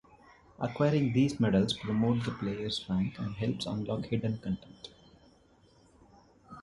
Acquiring 0.59 1.13
these 1.13 1.39
medals 1.39 1.73
promotes 1.73 2.25
the 2.25 2.31
player's 2.31 2.83
rank 2.89 3.19
and 3.19 3.35
helps 3.35 3.67
unlock 3.67 4.05
hidden 4.05 4.39
content. 4.39 4.89